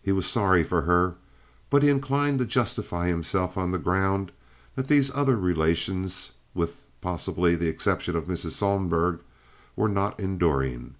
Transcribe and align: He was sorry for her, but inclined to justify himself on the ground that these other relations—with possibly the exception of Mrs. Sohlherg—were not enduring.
He 0.00 0.12
was 0.12 0.26
sorry 0.30 0.62
for 0.62 0.82
her, 0.82 1.16
but 1.70 1.82
inclined 1.82 2.38
to 2.38 2.44
justify 2.44 3.08
himself 3.08 3.58
on 3.58 3.72
the 3.72 3.78
ground 3.78 4.30
that 4.76 4.86
these 4.86 5.10
other 5.12 5.34
relations—with 5.34 6.76
possibly 7.00 7.56
the 7.56 7.66
exception 7.66 8.14
of 8.14 8.26
Mrs. 8.26 8.52
Sohlherg—were 8.52 9.88
not 9.88 10.20
enduring. 10.20 10.94